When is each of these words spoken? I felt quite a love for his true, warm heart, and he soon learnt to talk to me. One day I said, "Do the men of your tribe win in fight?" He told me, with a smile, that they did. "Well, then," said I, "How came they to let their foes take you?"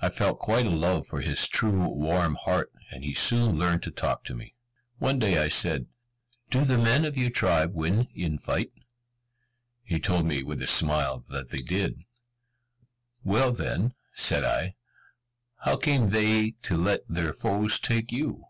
I 0.00 0.08
felt 0.08 0.40
quite 0.40 0.66
a 0.66 0.70
love 0.70 1.06
for 1.06 1.20
his 1.20 1.46
true, 1.46 1.86
warm 1.88 2.34
heart, 2.34 2.72
and 2.90 3.04
he 3.04 3.14
soon 3.14 3.56
learnt 3.56 3.84
to 3.84 3.92
talk 3.92 4.24
to 4.24 4.34
me. 4.34 4.56
One 4.98 5.20
day 5.20 5.38
I 5.38 5.46
said, 5.46 5.86
"Do 6.50 6.64
the 6.64 6.76
men 6.76 7.04
of 7.04 7.16
your 7.16 7.30
tribe 7.30 7.72
win 7.72 8.08
in 8.12 8.38
fight?" 8.38 8.72
He 9.84 10.00
told 10.00 10.26
me, 10.26 10.42
with 10.42 10.60
a 10.60 10.66
smile, 10.66 11.20
that 11.30 11.50
they 11.50 11.62
did. 11.62 12.02
"Well, 13.22 13.52
then," 13.52 13.94
said 14.12 14.42
I, 14.42 14.74
"How 15.60 15.76
came 15.76 16.10
they 16.10 16.56
to 16.64 16.76
let 16.76 17.06
their 17.08 17.32
foes 17.32 17.78
take 17.78 18.10
you?" 18.10 18.46